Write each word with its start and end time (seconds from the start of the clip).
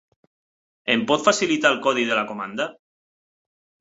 Em 0.93 1.03
pot 1.11 1.27
facilitar 1.27 1.73
el 1.75 1.79
codi 1.89 2.07
de 2.13 2.19
la 2.21 2.25
comanda? 2.33 2.67